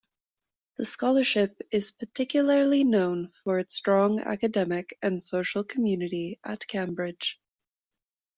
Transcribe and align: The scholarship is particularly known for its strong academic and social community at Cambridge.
The 0.77 0.85
scholarship 0.85 1.61
is 1.69 1.91
particularly 1.91 2.83
known 2.83 3.31
for 3.43 3.59
its 3.59 3.75
strong 3.75 4.19
academic 4.21 4.97
and 5.03 5.21
social 5.21 5.63
community 5.63 6.39
at 6.43 6.65
Cambridge. 6.65 7.39